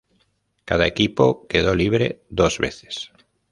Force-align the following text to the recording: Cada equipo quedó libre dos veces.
Cada 0.65 0.87
equipo 0.87 1.45
quedó 1.47 1.75
libre 1.75 2.23
dos 2.29 2.57
veces. 2.57 3.11